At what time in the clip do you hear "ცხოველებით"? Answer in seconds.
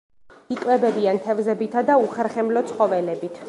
2.73-3.39